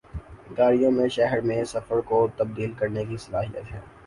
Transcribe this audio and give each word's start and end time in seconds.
گاڑیوں 0.57 0.91
میں 0.91 1.07
شہر 1.07 1.41
میں 1.41 1.63
سفر 1.65 2.01
کو 2.09 2.25
تبدیل 2.37 2.71
کرنے 2.73 3.05
کی 3.05 3.17
صلاحیت 3.19 3.71
ہے 3.71 3.79